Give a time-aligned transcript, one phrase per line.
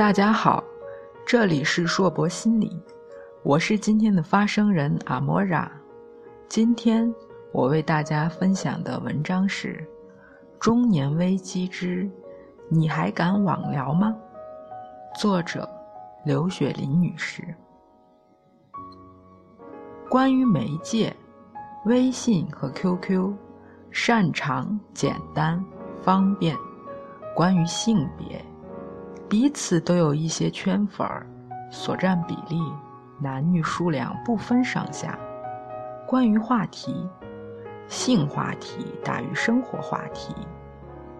[0.00, 0.64] 大家好，
[1.26, 2.74] 这里是硕博心理，
[3.42, 5.70] 我是今天的发声人阿莫拉。
[6.48, 7.14] 今天
[7.52, 9.74] 我为大家分享的文章是
[10.58, 12.10] 《中年危机之
[12.70, 14.16] 你还敢网聊吗》，
[15.20, 15.68] 作者
[16.24, 17.54] 刘雪林女士。
[20.08, 21.14] 关于媒介，
[21.84, 23.34] 微信和 QQ，
[23.90, 25.62] 擅长、简单、
[26.00, 26.56] 方便。
[27.36, 28.42] 关于性别，
[29.30, 31.24] 彼此都有一些圈粉儿，
[31.70, 32.60] 所占比例，
[33.20, 35.16] 男女数量不分上下。
[36.04, 37.08] 关于话题，
[37.86, 40.34] 性话题大于生活话题，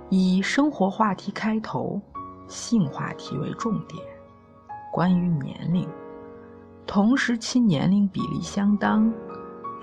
[0.08, 2.02] 以生活话题开头，
[2.48, 4.04] 性话题为重点。
[4.92, 5.88] 关于年龄。
[6.88, 9.08] 同时期年龄比例相当，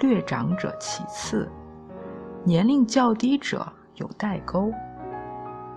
[0.02, 1.50] 略长者其次，
[2.44, 3.66] 年龄较低者
[3.96, 4.70] 有代沟。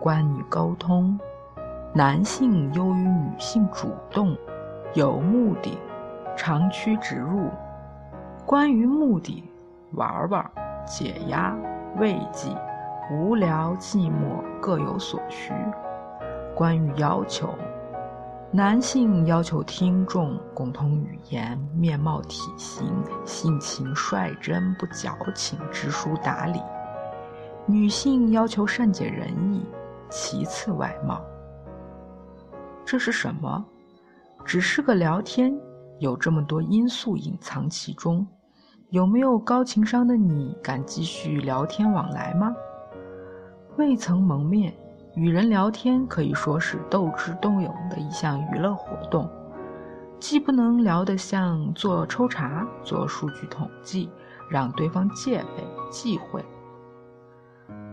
[0.01, 1.17] 关于沟通，
[2.01, 4.35] 男性优于女性主动，
[4.95, 5.77] 有目的，
[6.35, 7.51] 长驱直入。
[8.47, 9.45] 关于目的，
[9.93, 10.51] 玩玩，
[10.87, 11.55] 解压，
[11.99, 12.49] 慰藉，
[13.13, 15.53] 无聊寂寞各有所需。
[16.55, 17.55] 关于要求。
[18.51, 22.87] 男性要求听众共同语言、面貌、体型、
[23.27, 26.61] 性情率真不矫情、知书达理；
[27.67, 29.67] 女性要求善解人意，
[30.09, 31.21] 其次外貌。
[32.91, 33.65] 这是什么？
[34.45, 35.57] 只是个聊天，
[36.01, 38.27] 有这么多因素隐藏其中。
[38.89, 42.53] 有没有高情商的你敢继续聊天往来吗？
[43.77, 44.75] 未曾蒙面。
[45.15, 49.31] 与人聊天可以说是斗智斗勇的一项娱乐活动，
[50.19, 54.11] 既不能聊得像做抽查、做数据统计，
[54.51, 56.45] 让对方戒备忌讳，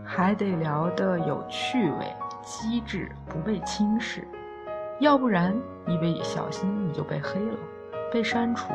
[0.04, 4.26] 还得聊得有趣味、机智，不被轻视。
[5.00, 7.58] 要不然，一不小心你就被黑了、
[8.12, 8.72] 被删除，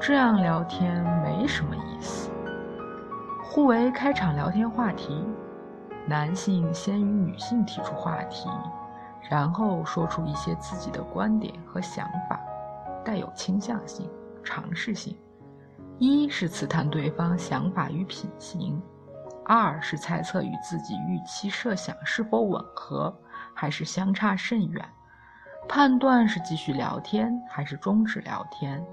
[0.00, 2.30] 这样聊天没什么意思。
[3.44, 5.24] 互为开场聊天话题。
[6.06, 8.48] 男性先与女性提出话题，
[9.28, 12.40] 然后说出一些自己的观点和想法，
[13.04, 14.08] 带有倾向性、
[14.42, 15.14] 尝试性。
[15.98, 18.80] 一是刺探对方想法与品行，
[19.44, 23.14] 二是猜测与自己预期设想是否吻合，
[23.52, 24.82] 还是相差甚远，
[25.68, 28.84] 判断是继续聊天还是终止聊天。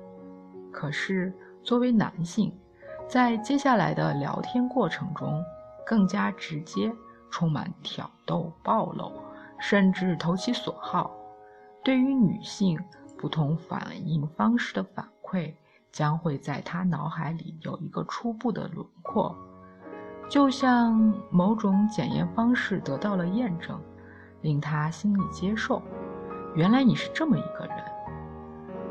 [0.72, 2.54] 可是作为男性，
[3.08, 5.44] 在接下来的聊天过程中，
[5.86, 6.94] 更加直接。
[7.32, 9.12] 充满挑逗、暴露，
[9.60, 11.12] 甚至投其所好。
[11.84, 12.80] 对于女性
[13.18, 15.54] 不同反应方式的反馈，
[15.92, 19.36] 将会在她脑海里有一个初步的轮廓，
[20.30, 23.82] 就像某种检验方式得到了验证，
[24.40, 25.82] 令她心里接受。
[26.56, 27.76] 原来你是这么一个人。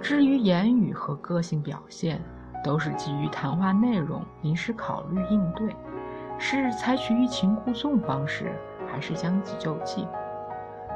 [0.00, 2.20] 至于言语和个性表现，
[2.62, 5.74] 都是基于谈话内容临时考虑应对。
[6.36, 8.52] 是采取欲擒故纵方式，
[8.90, 10.06] 还是将计就计？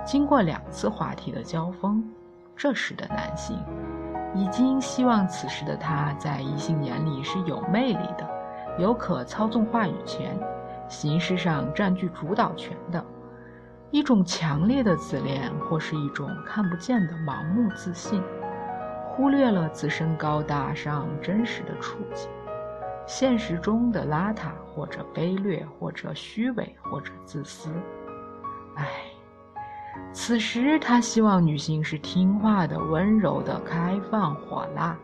[0.05, 2.05] 经过两次话题的交锋，
[2.57, 3.57] 这时的男性
[4.35, 8.29] 已经希望此时的他在异性眼里是有魅力的，
[8.79, 10.37] 有可操纵话语权，
[10.89, 13.03] 形式上占据主导权的。
[13.91, 18.23] 一种强烈的自恋，或是一种看不见的盲目自信，
[19.07, 22.29] 忽略了自身高大上真实的处境。
[23.07, 27.71] 现实中的邋遢，或者卑劣，或者虚伪，或者自私。
[28.77, 28.87] 唉，
[30.13, 34.95] 此时他希望女性是听话的、温柔的、开放、火辣，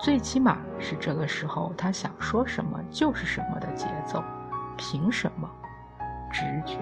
[0.00, 4.20] 最起码是这个时候他想说什么就是什么的节奏。
[4.76, 5.48] 凭什么？
[6.32, 6.76] 直觉。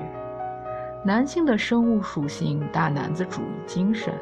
[1.06, 4.14] 男性的生物属性，大男子主义精神，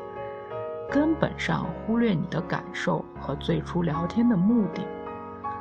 [0.91, 4.82] 根本上忽略你的感受和最初聊天的目的。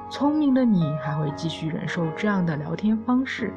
[0.10, 3.54] 聪明的你还会继续忍受这样的聊天方式，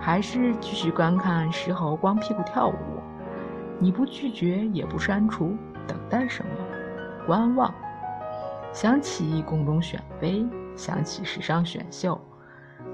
[0.00, 2.74] 还是继续观看石猴光屁股跳舞？
[3.78, 5.54] 你不拒绝也不删除，
[5.86, 6.50] 等待什么？
[7.26, 7.74] 观望。
[8.72, 12.18] 想起宫中选妃，想起时尚选秀，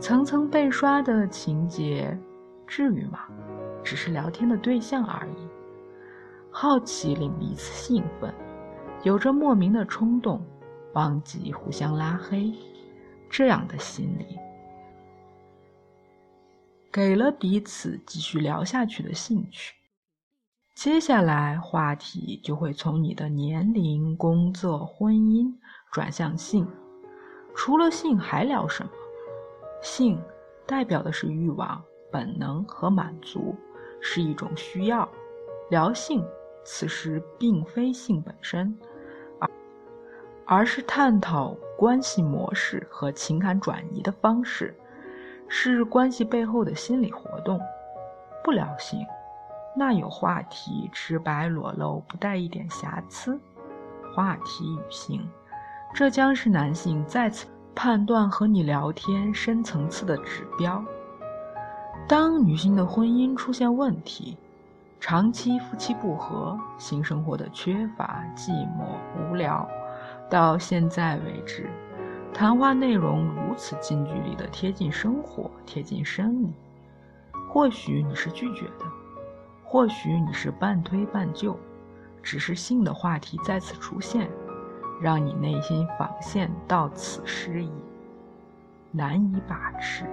[0.01, 2.19] 层层被刷的情节，
[2.67, 3.21] 至于吗？
[3.87, 5.49] 只是聊天的对象而已。
[6.51, 8.35] 好奇令彼此兴奋，
[9.05, 10.45] 有着莫名的冲动。
[10.95, 12.53] 忘记互相拉黑，
[13.29, 14.39] 这样的心理，
[16.91, 19.75] 给了彼此继续聊下去的兴趣。
[20.75, 25.53] 接下来话题就会从你的年龄、工作、婚姻
[25.93, 26.67] 转向性。
[27.55, 28.91] 除了性还聊什么？
[29.83, 30.19] 性
[30.67, 33.55] 代表的是欲望、本能和满足，
[34.01, 35.09] 是一种需要。
[35.69, 36.25] 聊性
[36.65, 38.79] 此时并非性本身，
[39.39, 39.51] 而
[40.45, 44.75] 而是探讨关系模式和情感转移的方式，
[45.49, 47.61] 是关系背后的心理活动。
[48.45, 49.05] 不聊性，
[49.77, 53.39] 那有话题直白裸露，不带一点瑕疵。
[54.15, 55.29] 话题与性，
[55.93, 60.83] 这将是男性再次判断和你聊天深层次的指标。
[62.09, 64.37] 当女性的婚姻出现问题，
[65.01, 68.85] 长期夫妻不和，性生活的缺乏、寂寞、
[69.19, 69.69] 无聊，
[70.31, 71.69] 到现在为止，
[72.33, 76.55] 谈话内容如此近距离的贴近生活、贴近生理，
[77.49, 78.85] 或许你是拒绝的，
[79.65, 81.59] 或许你是半推半就。
[82.23, 84.31] 只是性的话题再次出现，
[85.01, 87.71] 让你内心防线到此失矣，
[88.93, 90.05] 难以把持。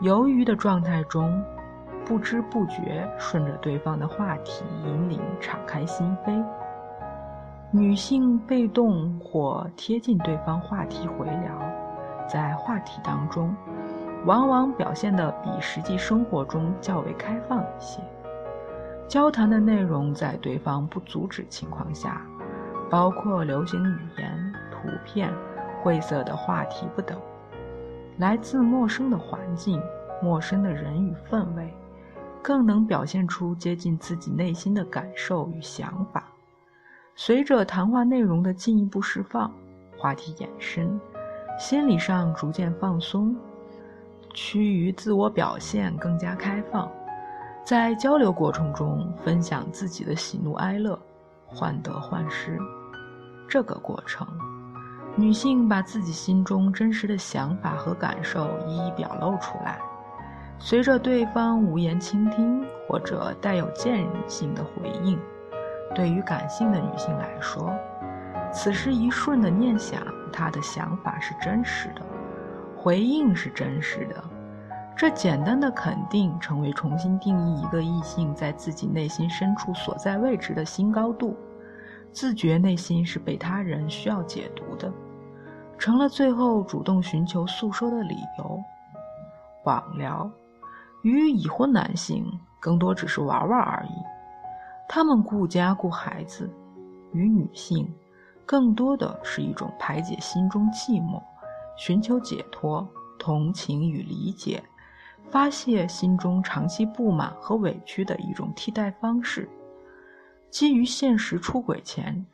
[0.00, 1.44] 犹豫的状态中，
[2.06, 6.42] 不知不觉顺着对方的话题引领，敞开心扉。
[7.70, 11.52] 女性被动或贴近对方话题回聊，
[12.26, 13.54] 在话题当中，
[14.24, 18.00] 往往表现得比实际生活中较为开放一些。
[19.06, 22.22] 交谈的内容在对方不阻止情况下，
[22.88, 25.30] 包括流行语言、图片、
[25.82, 27.18] 晦涩的话题不等。
[28.20, 29.82] 来自陌生的环境、
[30.22, 31.72] 陌生的人与氛围，
[32.42, 36.24] 更能表现出接近自己内心的感受与想法。
[37.16, 39.50] 随着谈话内容的进一步释放，
[39.96, 41.00] 话题延伸，
[41.58, 43.34] 心理上逐渐放松，
[44.34, 46.86] 趋于自我表现更加开放。
[47.64, 50.98] 在交流过程中，分享自己的喜怒哀乐，
[51.46, 52.58] 患得患失。
[53.48, 54.28] 这个过程，
[55.20, 59.78] 女性把自己心中真实的想法和感受一一表露出来。
[60.58, 65.18] 随着对方无言倾听或者带有建议性的回应，
[65.94, 67.70] 对于感性的女性来说，
[68.50, 70.02] 此时一瞬的念想，
[70.32, 72.02] 她的想法是真实的，
[72.76, 74.24] 回应是真实的。
[74.96, 81.36] 这简单的肯定，成为重新定义一个异性在自己内心深处所在位置的新高度。
[82.12, 84.92] 自觉内心是被他人需要解读的，
[85.80, 88.62] 成了最后主动寻求诉说的理由。
[89.64, 90.30] 网聊，
[91.00, 92.22] 与已婚男性
[92.60, 93.92] 更多只是玩玩而已，
[94.86, 96.44] 他们顾家顾孩子；
[97.12, 97.90] 与女性，
[98.44, 101.18] 更多的是一种排解心中寂寞、
[101.78, 102.86] 寻求解脱、
[103.18, 104.62] 同情与理解。
[105.30, 109.48] 发泄心中长期不满和委屈的一种替代方式，
[110.50, 112.26] 基于现实出轨前，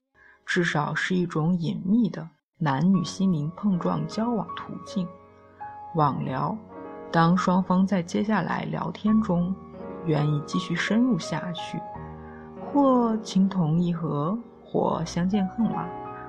[0.47, 2.27] 至少是一种隐秘的
[2.59, 5.07] 男女心灵碰撞交往途径。
[5.95, 6.57] 网聊，
[7.13, 9.55] 当双方在接下来聊天中
[10.07, 11.79] 愿意继续深入下去，
[12.65, 15.87] 或情同意合，或相见恨晚，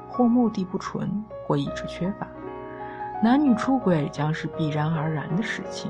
[0.09, 2.27] 或目的不纯，或意志缺乏，
[3.23, 5.89] 男女出轨将是必然而然的事情。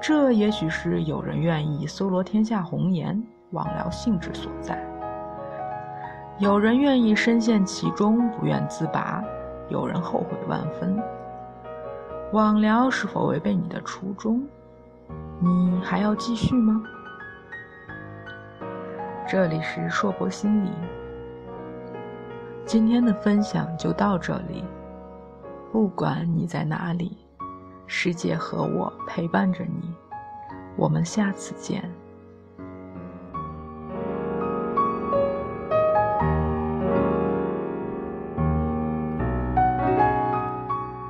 [0.00, 4.76] 这也许是有人愿意搜罗天下红颜、网聊性质所在；
[6.38, 9.24] 有人愿意深陷其中不愿自拔；
[9.70, 11.02] 有人后悔万分。
[12.32, 14.46] 网聊是否违背你的初衷？
[15.40, 16.82] 你还要继续吗？
[19.26, 20.70] 这里是硕博心理，
[22.66, 24.62] 今天的分享就到这里。
[25.72, 27.16] 不管你在哪里。
[27.88, 29.94] 世界和我陪伴着你，
[30.76, 31.88] 我们下次见。